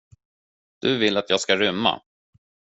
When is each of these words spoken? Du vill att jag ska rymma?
Du 0.79 0.97
vill 0.97 1.17
att 1.17 1.29
jag 1.29 1.39
ska 1.41 1.55
rymma? 1.57 2.01